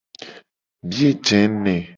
[0.87, 1.75] Biye je ne.